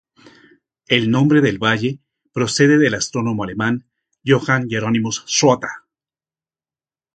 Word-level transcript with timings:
El 0.87 1.11
nombre 1.11 1.41
del 1.41 1.59
valle 1.59 1.99
procede 2.33 2.79
del 2.79 2.95
astrónomo 2.95 3.43
alemán 3.43 3.85
Johann 4.25 4.67
Hieronymus 4.67 5.23
Schröter. 5.27 5.69